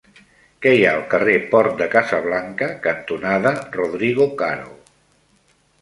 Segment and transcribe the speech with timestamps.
[0.65, 4.77] Què hi ha al carrer Port de Casablanca cantonada Rodrigo Caro?